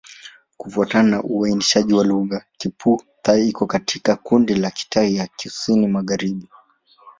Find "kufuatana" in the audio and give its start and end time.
0.57-1.09